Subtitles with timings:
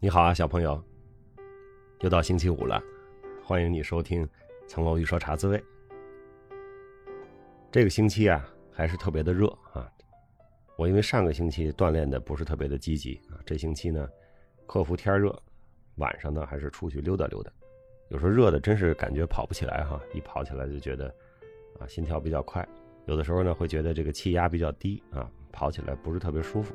[0.00, 0.80] 你好啊，小朋友，
[2.02, 2.80] 又到星期五了，
[3.42, 4.24] 欢迎你收听
[4.68, 5.58] 《层楼一说茶滋味》。
[7.72, 9.90] 这个星期啊，还是特别的热啊。
[10.76, 14.08] 我因为上个星期锻炼的不是特别的积极啊，这星期呢，
[14.68, 15.36] 克服天热，
[15.96, 17.50] 晚上呢还是出去溜达溜达。
[18.08, 21.12] 有时候热的真是感觉跑不起来哈，一跑起来就觉得
[21.80, 22.64] 啊心跳比较快，
[23.06, 26.72] 有的时候呢会觉得这个气压比较低啊，跑起来不是特别舒服。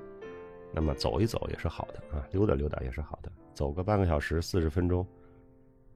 [0.76, 5.06] 那么走一走也是好的啊，溜达溜达也是好的，走个半个小时、四十分钟，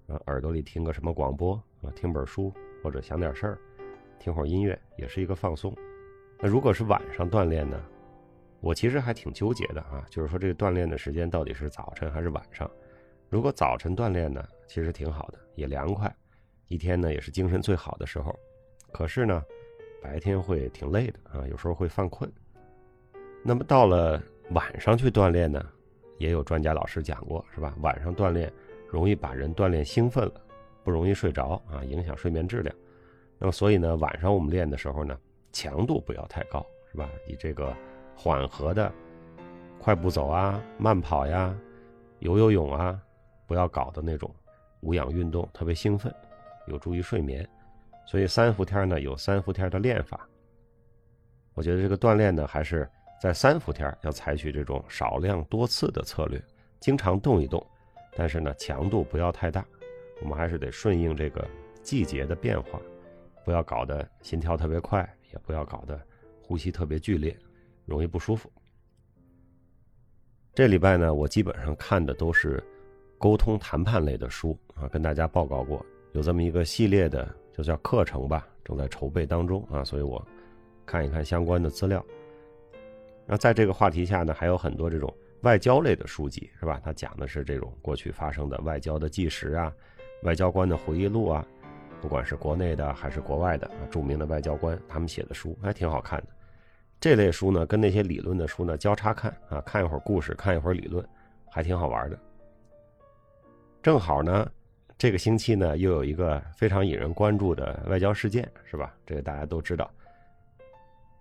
[0.06, 2.54] 啊，耳朵里听个什么广播啊，听本书
[2.84, 3.58] 或者想点事儿，
[4.20, 5.76] 听会儿音乐也是一个放松。
[6.40, 7.84] 那如果是晚上锻炼呢，
[8.62, 12.70] 我其实还挺纠结的啊，就是说这个锻炼的时间到底是早晨还是晚上？
[13.30, 16.16] 如果早晨锻炼呢，其实挺好的，也凉快，
[16.68, 18.38] 一天呢也是精神最好的时候。
[18.92, 19.44] 可是呢，
[20.04, 22.32] 白天会挺累的啊，有时候会犯困。
[23.44, 24.22] 那么到了。
[24.52, 25.62] 晚上去锻炼呢，
[26.18, 27.76] 也有专家老师讲过，是吧？
[27.82, 28.52] 晚上锻炼
[28.90, 30.42] 容易把人锻炼兴奋了，
[30.86, 32.74] 不容易睡着啊，影响睡眠质量。
[33.38, 35.20] 那么所以呢，晚上我们练的时候呢，
[35.52, 37.10] 强度不要太高，是吧？
[37.28, 37.76] 以这个
[38.16, 38.90] 缓和的
[39.80, 41.54] 快步走啊、慢跑呀、
[42.20, 42.98] 游游泳啊，
[43.48, 44.34] 不要搞的那种
[44.80, 46.14] 无氧运动，特别兴奋，
[46.68, 47.46] 有助于睡眠。
[48.06, 50.26] 所以三伏天呢，有三伏天的练法。
[51.54, 52.90] 我觉得这个锻炼呢，还是。
[53.20, 56.42] 在三伏天要采取这种少量多次的策略，
[56.80, 57.66] 经常动一动，
[58.16, 59.66] 但是呢强度不要太大，
[60.22, 61.46] 我们还是得顺应这个
[61.82, 62.80] 季节的变化，
[63.44, 65.02] 不要搞得心跳特别快，
[65.32, 66.00] 也不要搞得
[66.44, 67.36] 呼吸特别剧烈，
[67.86, 68.52] 容易不舒服。
[70.54, 72.64] 这礼拜呢，我基本上看的都是
[73.18, 80.24] 沟通谈判类的书啊，跟大家报告过有这么一个系列的，就叫课程吧，正在筹备当中啊，所以我
[80.86, 82.06] 看一看相关的资料。
[83.28, 86.80] 那在这个话题下呢，还有很多这种外交类的书籍，是吧？
[86.84, 89.72] 它讲的是这种过去发生的外交的纪实啊，
[90.24, 91.46] 外交官的回忆录啊，
[92.02, 96.28] 不管是国内的还是国外的，著名的外交官他们写的书还挺好看的。
[97.02, 101.06] 这类书呢，跟那些理论的书呢交叉看啊，看一会儿故事，看一会儿理论，
[101.52, 102.18] 还挺好玩的。
[103.84, 104.50] 正好呢，
[104.98, 108.96] 这个星期呢又有一个非常引人关注的外交事件，是吧？
[109.06, 109.92] 这个大家都知道。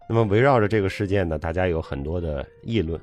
[0.08, 3.00] 那么围绕着这个事件呢，大家有很多的议论。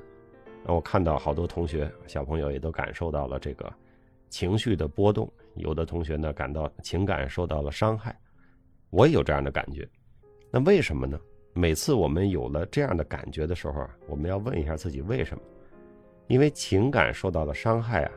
[0.66, 3.70] 那我看到好多同学、小朋友也都感受到了这个
[4.30, 8.18] 情绪的波动，有的同学呢感到情感受到了伤害。
[8.88, 9.86] 我也有这样的感觉。
[10.50, 11.20] 那为什么呢？
[11.52, 15.42] 每次我们有了这样的感觉的时候啊，我们要问一下自己为什么？
[16.26, 18.12] 因为情感受到了伤害啊，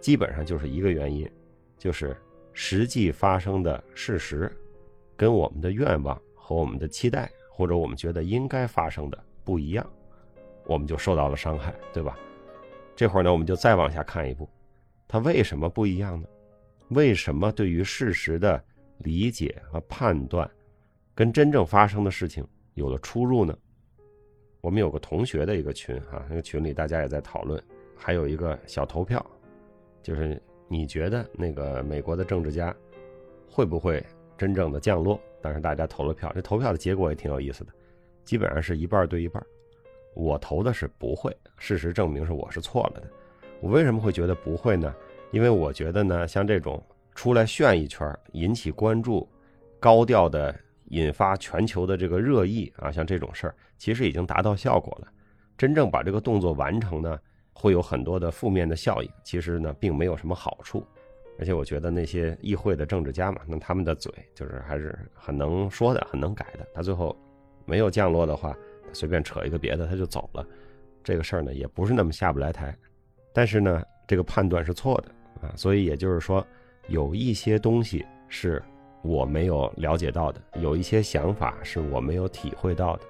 [0.00, 1.30] 基本上就是一个原因，
[1.78, 2.16] 就是
[2.52, 4.50] 实际发生的事实
[5.16, 7.30] 跟我们的愿望和我们的期待。
[7.58, 9.84] 或者我们觉得应该发生的不一样，
[10.64, 12.16] 我们就受到了伤害，对吧？
[12.94, 14.48] 这会儿呢，我们就再往下看一步，
[15.08, 16.28] 它为什么不一样呢？
[16.90, 18.62] 为什么对于事实的
[18.98, 20.48] 理解和判断，
[21.16, 23.58] 跟真正发生的事情有了出入呢？
[24.60, 27.60] 我们有个同学的一个群哈，那个群里大家也在讨论，
[27.96, 29.24] 还有一个小投票，
[30.00, 32.72] 就是你觉得那个美国的政治家
[33.50, 34.00] 会不会
[34.36, 35.20] 真正的降落？
[35.40, 37.72] 但是大家投了票，这投票的结果也挺有意思的，
[38.24, 39.44] 基本上是一半对一半。
[40.14, 43.08] 我投的是不会，事实证明是我是错了的。
[43.60, 44.92] 我为什么会觉得不会呢？
[45.30, 46.82] 因为我觉得呢，像这种
[47.14, 49.28] 出来炫一圈、引起关注、
[49.78, 50.54] 高调的
[50.86, 55.08] 引发全球的这个热议啊，像这种事儿，其实已经达到效果了。
[55.56, 57.18] 真正把这个动作完成呢，
[57.52, 60.84] 会有很多的负面的效应，其实呢，并没有什么好处。
[61.38, 66.66] 而且我觉得那些议会的政治家嘛，那他们的嘴就是还是很能说的，很能改的。
[66.74, 67.16] 他最后
[67.64, 68.52] 没有降落的话，
[68.84, 70.44] 他随便扯一个别的他就走了。
[71.04, 72.76] 这个事儿呢，也不是那么下不来台。
[73.32, 75.54] 但是呢，这个判断是错的啊。
[75.56, 76.44] 所以也就是说，
[76.88, 78.60] 有一些东西是
[79.02, 83.04] 我没有了解到的，有一些想法是我没有体会到的。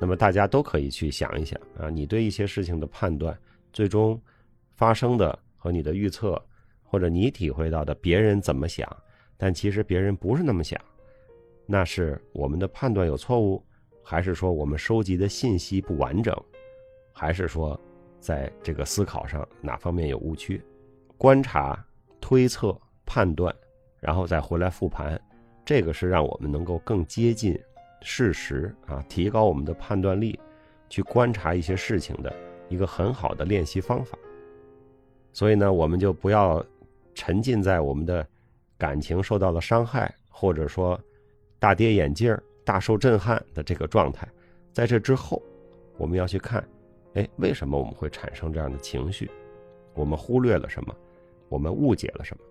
[0.00, 3.38] 那么大家都可以去想一想啊，你对一些事情的判断，
[3.72, 4.20] 最终
[4.74, 6.42] 发生的和你的预测。
[6.90, 8.84] 或者你体会到的别人怎么想，
[9.36, 10.78] 但其实别人不是那么想，
[11.64, 13.64] 那是我们的判断有错误，
[14.02, 16.36] 还是说我们收集的信息不完整，
[17.12, 17.80] 还是说
[18.18, 20.60] 在这个思考上哪方面有误区？
[21.16, 21.80] 观察、
[22.20, 22.76] 推测、
[23.06, 23.54] 判断，
[24.00, 25.18] 然后再回来复盘，
[25.64, 27.56] 这个是让我们能够更接近
[28.02, 30.36] 事实啊，提高我们的判断力，
[30.88, 32.34] 去观察一些事情的
[32.68, 34.18] 一个很好的练习方法。
[35.32, 36.66] 所以呢，我们就不要。
[37.20, 38.26] 沉浸在我们的
[38.78, 40.98] 感情受到了伤害，或者说
[41.58, 42.34] 大跌眼镜、
[42.64, 44.26] 大受震撼的这个状态，
[44.72, 45.42] 在这之后，
[45.98, 46.66] 我们要去看，
[47.12, 49.30] 哎，为什么我们会产生这样的情绪？
[49.92, 50.96] 我们忽略了什么？
[51.50, 52.42] 我们误解了什么？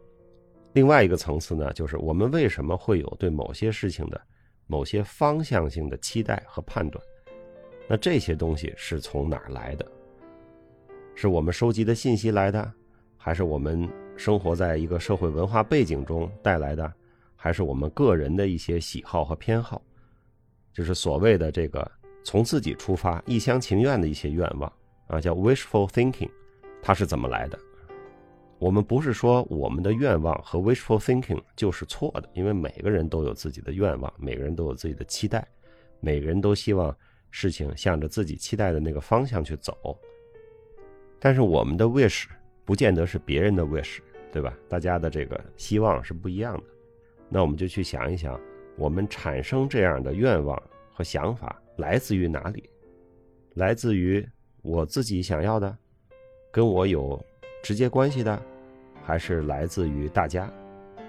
[0.74, 4.22] 另外一个层次呢，就是我们为什么会有对某些事情的
[4.68, 7.04] 某些方向性的期待和判断？
[7.88, 9.92] 那这些东西是从哪儿来的？
[11.16, 12.72] 是我们收集的信息来的，
[13.18, 13.90] 还是我们
[14.20, 16.94] 生活在一个社会文化背景中带来的，
[17.38, 19.82] 还是我们个人的一些喜好和偏好？
[20.74, 21.90] 就是所谓的这个
[22.26, 24.70] 从自己出发、一厢情愿的一些愿望
[25.08, 26.30] 啊，叫 wishful thinking，
[26.82, 27.58] 它是怎么来的？
[28.58, 35.48] 我们不是说我们的愿望和 wishful thinking 就是错的，因为每个人都有自己的愿望，每个人都有自己的期待，
[36.02, 36.94] 每个人都希望
[37.32, 39.98] 事情向着自己期待的那个方向去走。
[41.22, 42.26] 但是我们的 wish
[42.66, 44.00] 不见得是别人的 wish，
[44.32, 44.58] 对吧？
[44.68, 46.64] 大家的这个希望是不一样的。
[47.30, 48.40] 那我们就去想一想，
[48.78, 50.62] 我们产生这样的愿望
[50.94, 52.70] 和想法来自于哪里？
[53.56, 54.28] 来自于
[54.62, 55.78] 我自己想要的，
[56.52, 57.20] 跟我有。
[57.62, 58.42] 直接关系的，
[59.04, 60.50] 还是来自于大家。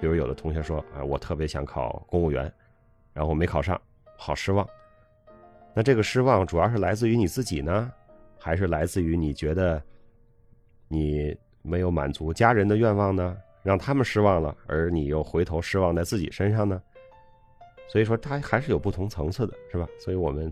[0.00, 2.52] 比如有的同学说啊，我特别想考公务员，
[3.12, 3.80] 然后没考上，
[4.16, 4.68] 好失望。
[5.72, 7.92] 那这个失望主要是来自于你自己呢，
[8.36, 9.80] 还是来自于你觉得
[10.88, 13.36] 你没有满足家人的愿望呢？
[13.62, 16.80] 让他们失望了，而你又回头失望在自己身上呢？
[17.88, 19.86] 所以说，它还是有不同层次的，是吧？
[19.98, 20.50] 所以我们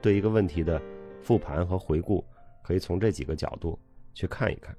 [0.00, 0.80] 对一个问题的
[1.20, 2.24] 复盘和回顾，
[2.62, 3.78] 可以从这几个角度
[4.14, 4.74] 去看一看。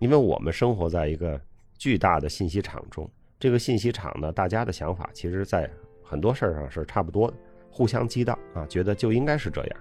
[0.00, 1.40] 因为我们生活在一个
[1.78, 3.08] 巨大的信息场中，
[3.38, 5.70] 这个信息场呢，大家的想法其实，在
[6.02, 7.36] 很多事儿上是差不多的，
[7.70, 9.80] 互相激荡啊，觉得就应该是这样，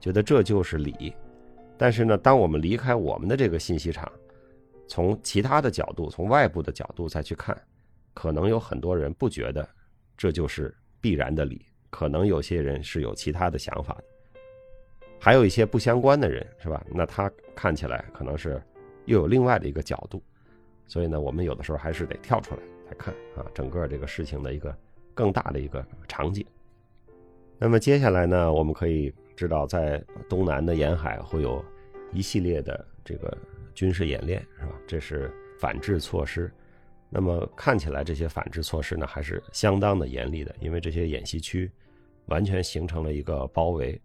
[0.00, 1.14] 觉得这就是理。
[1.76, 4.10] 但是呢，当我们离开我们的这个信息场，
[4.90, 7.56] 从其他的角度，从外部的角度再去看，
[8.12, 9.66] 可能有很多人不觉得
[10.16, 14.04] 这就是必然的理，可能有些人是有其他的想法的，
[15.20, 16.84] 还有一些不相关的人，是吧？
[16.92, 18.60] 那他看起来可能是。
[19.06, 20.22] 又有另外的一个角度，
[20.86, 24.72] 所以呢，我们有的时候还是得跳出来来看啊，整个这个事情的一个
[25.14, 26.46] 更大的一个场景。
[27.58, 31.64] 那么接下来呢，我们可以知道，在东南的沿海会有
[32.12, 33.36] 一系列的这个
[33.80, 34.74] 军事演练，是吧？
[34.86, 36.52] 这是反制措施。
[37.08, 41.70] 那么看起来这些反制措施呢，还是相当的严厉的，因为这些演习区
[42.26, 43.98] 完全形成了一个包围，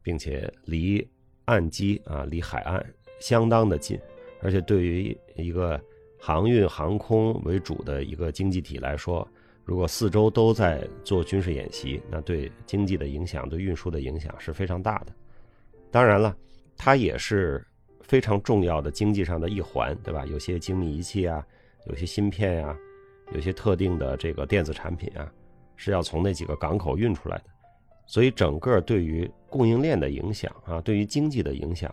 [0.00, 1.04] 并且离
[1.46, 2.80] 岸基啊，离海岸
[3.18, 3.98] 相当的近。
[4.42, 5.80] 而且对于一个
[6.20, 9.28] 航运航空为主的一个经济体来说，
[9.64, 15.12] 如果四周都在做军事演习，那对经济的影响、对运输的影响是非常大的。
[15.90, 16.36] 当然了，
[16.76, 17.66] 它也是
[18.08, 20.24] 非常重要的经济上的一环，对吧？
[20.26, 21.44] 有些精密仪器啊，
[21.86, 22.76] 有些芯片呀，
[23.32, 25.30] 有些特定的这个电子产品啊，
[25.76, 27.44] 是要从那几个港口运出来的。
[28.06, 31.92] 所以，整个对于供应链的影响啊，对于经济的影响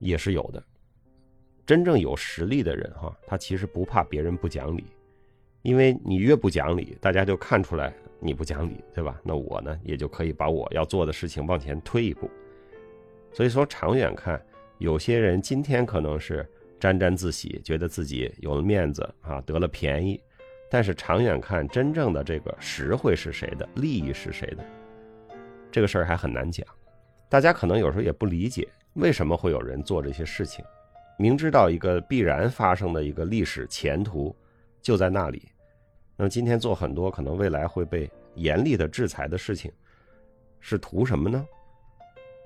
[0.00, 0.60] 也是有的。
[1.64, 4.84] 真正有实力的人，哈，他其实不怕别人不讲理，
[5.62, 9.20] 因为你越不讲理，大家就看出来你不讲理，对吧？
[9.22, 12.28] 那我呢，也就可以把我要做的事情往前推一步。
[13.32, 14.44] 所以说，长远看，
[14.82, 16.44] 有些人今天可能是
[16.80, 20.20] 沾沾自喜，觉得自己有了面子啊，得了便宜，
[20.68, 24.64] 但是长远看，真正的这个实惠是谁的，利益是谁的，
[25.70, 26.66] 这个事儿还很难讲。
[27.28, 30.64] 大家可能有时候也不理解，为什么会有人做这些事情。
[31.16, 34.34] 明知道一个必然发生的一个历史前途
[34.80, 35.46] 就在那里，
[36.16, 39.70] 那么今天做很多可能未来会被严厉的制裁的事情，
[40.58, 41.46] 是图什么呢？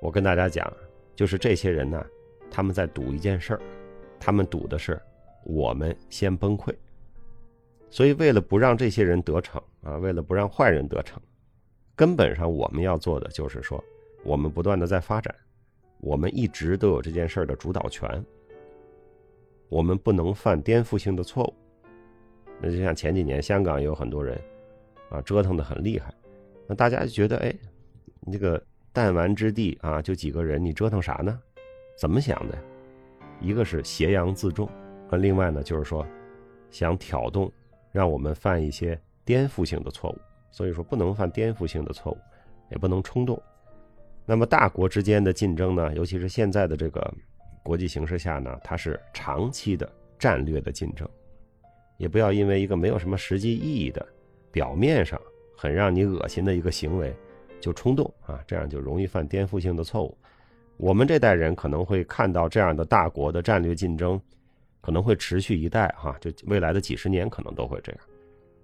[0.03, 0.71] 我跟大家讲，
[1.15, 2.05] 就是这些人呢，
[2.51, 3.61] 他们在赌一件事儿，
[4.19, 5.01] 他们赌的是
[5.45, 6.75] 我们先崩溃。
[7.91, 11.21] 所以为了不让这些人得逞啊，为了不让坏人得逞，
[11.95, 13.83] 根本上我们要做的就是说，
[14.25, 15.35] 我们不断的在发展，
[16.01, 18.25] 我们一直都有这件事儿的主导权。
[19.69, 21.55] 我们不能犯颠覆性的错误。
[22.61, 24.41] 那就像前几年香港也有很多人，
[25.11, 26.13] 啊，折腾的很厉害。
[26.67, 27.55] 那大家就觉得，哎，
[28.21, 28.63] 你这个
[28.93, 31.41] 弹丸之地啊，就几个人，你折腾啥呢？
[31.97, 32.57] 怎么想的？
[33.41, 34.69] 一个是挟洋自重，
[35.11, 36.07] 啊，另外呢，就是说
[36.71, 37.51] 想挑动，
[37.91, 40.19] 让我们犯一些颠覆性的错误。
[40.51, 42.19] 所以说，不能犯颠覆性的错误，
[42.71, 43.43] 也不能冲动。
[44.25, 47.15] 那么大国之间的竞争呢，尤其是现在的这个。
[47.63, 51.09] 国际形势下呢，它是长期的战略的竞争，
[51.97, 54.07] 也不要因为一个没有什么实际意义的、
[54.53, 55.21] 表面上
[55.57, 57.13] 很让你恶心的一个行为
[57.61, 60.17] 就冲动啊，这样就容易犯颠覆性的错误。
[60.77, 64.21] 我们这代人可能会看到这样的大国的战略竞争，
[64.81, 68.01] 可能会持续一代哈，就未来的几十年可能都会这样。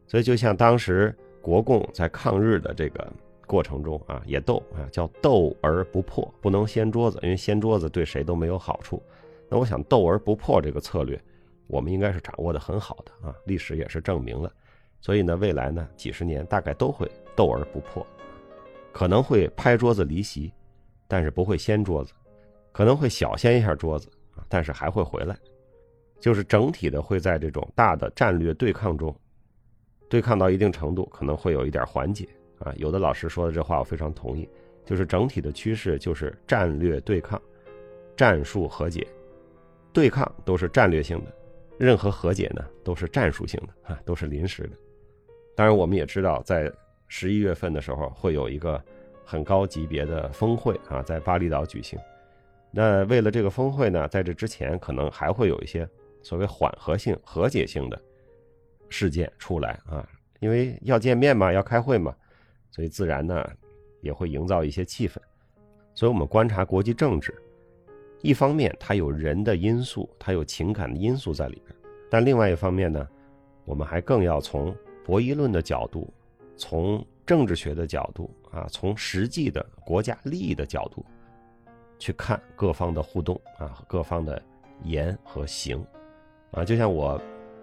[0.06, 3.12] 所以就像当时国共在抗日的这个。
[3.44, 9.02] 过程中啊，也斗啊，叫斗而不破，不能掀桌子，因为掀桌子对谁都没有好处。
[9.50, 11.20] 那我想斗而不破这个策略，
[11.66, 14.50] 我们应该是掌握的很好的啊，历史也是证明了。
[15.02, 18.06] 所以呢，未来呢几十年大概都会斗而不破，
[18.90, 20.50] 可能会拍桌子离席，
[21.12, 22.10] 但是不会掀桌子，
[22.72, 25.36] 可能会小掀一下桌子啊，但是还会回来，
[26.18, 29.14] 就是整体的会在这种大的战略对抗中，
[30.08, 32.26] 对抗到一定程度，可能会有一点缓解
[32.58, 32.72] 啊。
[32.76, 34.48] 有的老师说的这话我非常同意，
[34.86, 37.38] 就是整体的趋势就是战略对抗，
[38.16, 39.06] 战术和解，
[39.92, 41.34] 对抗都是战略性的，
[41.76, 44.70] 任何和解呢都是战术性的啊，都是临时的。
[45.54, 46.72] 当然，我们也知道，在
[47.06, 48.82] 十一月份的时候会有一个
[49.24, 51.98] 很高级别的峰会啊，在巴厘岛举行。
[52.70, 55.88] 那为了这个峰会呢，在这之前可能还会有一些
[56.22, 58.00] 所谓缓和性、和解性的
[58.88, 60.08] 事件出来啊，
[60.40, 62.14] 因为要见面嘛，要开会嘛，
[62.70, 63.46] 所以自然呢
[64.00, 65.16] 也会营造一些气氛。
[65.94, 67.34] 所以我们观察国际政治，
[68.22, 71.76] 一方面它有人的因素，它有情感的因素在里边，
[72.10, 73.06] 但另外一方面呢，
[73.64, 74.74] 我们还更要从。
[75.04, 76.08] 博弈论的角度，
[76.56, 81.04] 从政治学的角度啊，从实际的国家利益的角度
[81.98, 84.42] 去看各方的互动啊，各方的
[84.82, 85.84] 言和行
[86.50, 87.20] 啊，就像我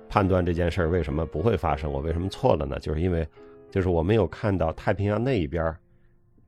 [0.07, 2.79] 判断这件事儿为什么不会发生，我为什么错了呢？
[2.79, 3.27] 就是因为，
[3.69, 5.75] 就是我没有看到太平洋那一边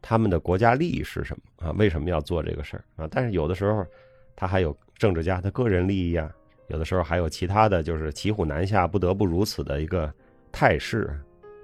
[0.01, 1.72] 他们的国家利益是什么啊？
[1.77, 3.08] 为什么要做这个事儿啊？
[3.12, 3.86] 但是有的时候，
[4.36, 6.32] 他还有政治家的个人利益啊，
[6.68, 10.12] 有的时候还有其他的就是骑虎难下，不得不如此的一个。
[10.53, 11.18] 态势，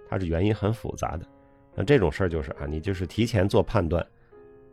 [0.10, 1.26] 它是原因很复杂的。
[1.78, 4.04] 那这种事儿就是啊，你就是提前做判断，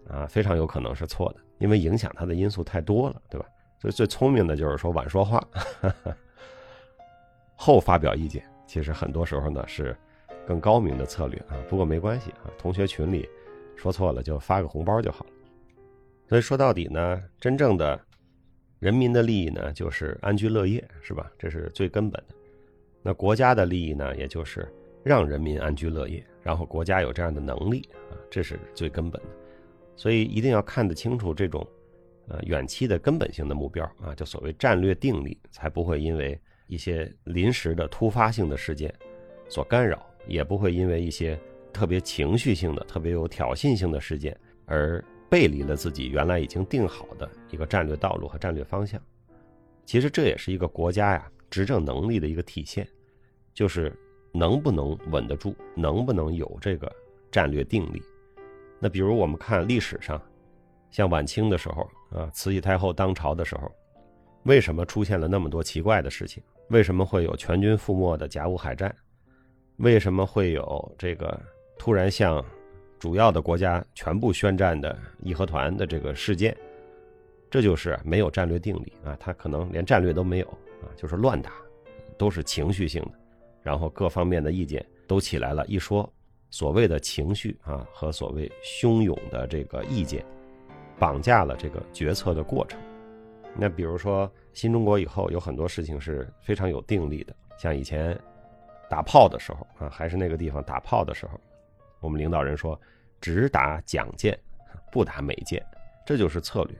[0.08, 3.46] 啊，非常有可能是错的，因为影响它的因素太多了，对吧？
[3.78, 5.46] 所以最聪明的就是说晚说话，
[7.54, 8.42] 后发表意见。
[8.66, 9.94] 其实很多时候呢是
[10.46, 11.60] 更高明的策略啊。
[11.68, 13.28] 不过没关系啊，同学群里
[13.76, 15.30] 说错了就发个红包就好了。
[16.26, 18.00] 所以说到底呢，真正的
[18.78, 21.30] 人民的利益呢就是安居乐业，是吧？
[21.38, 22.34] 这是最根本的。
[23.02, 24.66] 那国家的利益呢，也就是
[25.04, 29.28] 让人民安居乐业，然后国家有这样的能力啊，这是最根本的。
[29.94, 31.64] 所以一定要看得清楚这种，
[32.26, 38.92] 呃，远期的根本性的目标啊，就所谓战略定力，才不会因为一些临时的突发性的事件
[39.48, 41.38] 所干扰，也不会因为一些
[41.72, 44.34] 特别情绪性的、特别有挑衅性的事件
[44.64, 49.00] 而背离了自己原来已经定好的一个战略道路和战略方向。
[49.84, 51.30] 其实这也是一个国家呀。
[51.50, 52.84] 执政能力的一个体现，
[53.52, 53.96] 就是
[54.34, 56.92] 能不能稳得住，能不能有这个
[57.30, 58.02] 战略定力。
[58.80, 60.20] 那比如我们看历史上，
[60.90, 63.70] 像晚清的时候啊，慈禧太后当朝的时候，
[64.42, 66.42] 为什么出现了那么多奇怪的事情？
[66.70, 68.92] 为什么会有全军覆没的甲午海战？
[69.76, 71.40] 为什么会有这个
[71.78, 72.44] 突然向
[72.98, 76.56] 主要的国家全部宣战的义和团的这个事件？
[77.50, 80.46] 这就是没有战略定力啊，他可能连战略都没有。
[80.82, 81.52] 啊，就是乱打，
[82.18, 83.12] 都是情绪性的，
[83.64, 85.66] 然后各方面的意见都起来了。
[85.66, 86.08] 一说
[86.50, 90.24] 所谓的情绪啊和所谓汹涌的这个意见，
[90.96, 92.78] 绑架了这个决策的过程。
[93.56, 98.16] 那比如说新中国以后有很多事情是非常有定力的，像以前
[98.88, 101.40] 打炮的时候啊，还是那个地方打炮的时候，
[102.00, 102.78] 我们领导人说
[103.20, 104.38] 只打蒋舰，
[104.92, 105.64] 不打美舰，
[106.04, 106.76] 这就是策略，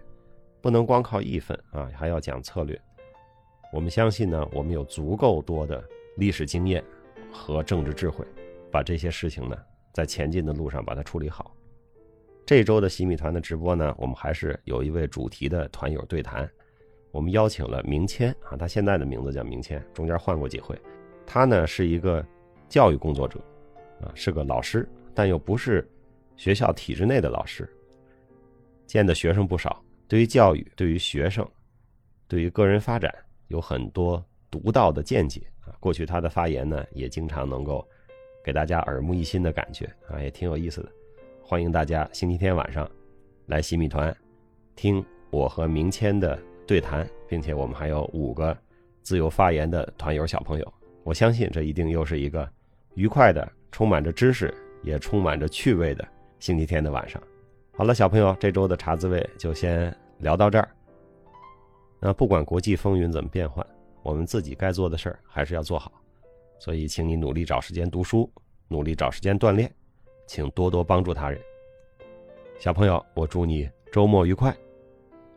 [0.61, 2.79] 不能光靠义愤啊，还要讲策略。
[3.73, 5.83] 我们相信呢，我们有足够多的
[6.17, 6.83] 历史经验
[7.33, 8.25] 和政治智慧，
[8.71, 9.57] 把这些事情呢，
[9.93, 11.55] 在前进的路上把它处理好。
[12.47, 16.49] 这周的洗米团的直播呢，我们还是有一位主题的团友对谈，
[17.11, 20.79] 我们邀请了明谦啊，他现在的名字叫明谦，中间换过几回。
[21.27, 22.25] 他呢是一个
[22.69, 23.41] 教育工作者，
[24.01, 25.89] 啊，是个老师，但又不是
[26.37, 27.69] 学校体制内的老师，
[28.87, 29.83] 见的学生不少。
[30.07, 31.49] 对于教育，对于学生，
[32.29, 33.13] 对于个人发展。
[33.49, 35.43] 有很多独到的见解！
[35.81, 37.87] 过去他的发言呢，也经常能够
[38.45, 40.89] 给大家耳目一新的感觉啊，也挺有意思的。
[41.43, 42.91] 欢迎大家星期天晚上
[43.47, 44.15] 来洗米团
[44.75, 48.57] 听我和明谦的对谈，并且我们还有五个
[49.03, 50.75] 自由发言的团友小朋友。
[51.03, 52.49] 我相信这一定又是一个
[52.95, 54.53] 愉快的、充满着知识
[54.83, 56.07] 也充满着趣味的
[56.39, 57.23] 星期天的晚上。
[57.77, 60.69] 好了，小朋友，这周的茶滋味就先聊到这儿。
[62.01, 63.67] 那不管国际风云怎么变幻，
[64.05, 65.91] 我们自己该做的事儿还是要做好。
[66.61, 68.31] 所以，请你努力找时间读书，
[68.69, 69.69] 努力找时间锻炼，
[70.27, 71.41] 请多多帮助他人。
[72.59, 74.55] 小朋友，我祝你周末愉快。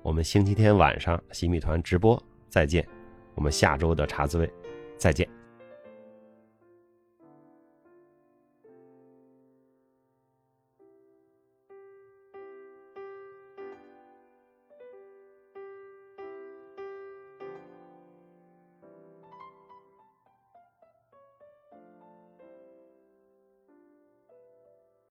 [0.04, 2.88] 我们星期天晚上洗米团直播再见。
[3.36, 4.50] 我们下周的茶滋味
[4.98, 5.37] 再见。